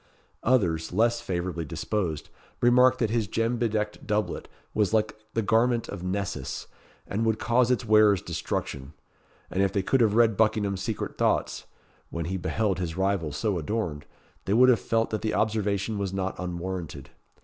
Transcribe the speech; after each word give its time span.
Others, 0.41 0.91
less 0.93 1.21
favourably 1.21 1.63
disposed, 1.63 2.29
remarked 2.59 2.97
that 2.97 3.11
his 3.11 3.27
gem 3.27 3.57
bedecked 3.59 4.07
doublet 4.07 4.47
was 4.73 4.95
like 4.95 5.15
the 5.35 5.43
garment 5.43 5.87
of 5.89 6.01
Nessus, 6.01 6.65
and 7.05 7.23
would 7.23 7.37
cause 7.37 7.69
its 7.69 7.85
wearer's 7.85 8.23
destruction; 8.23 8.93
and 9.51 9.61
if 9.61 9.71
they 9.71 9.83
could 9.83 10.01
have 10.01 10.15
read 10.15 10.35
Buckingham's 10.35 10.81
secret 10.81 11.19
thoughts, 11.19 11.67
when 12.09 12.25
he 12.25 12.37
beheld 12.37 12.79
his 12.79 12.97
rival 12.97 13.31
so 13.31 13.59
adorned, 13.59 14.07
they 14.45 14.55
would 14.55 14.69
have 14.69 14.79
felt 14.79 15.11
that 15.11 15.21
the 15.21 15.35
observation 15.35 15.99
was 15.99 16.11
not 16.11 16.33
unwarranted. 16.39 17.11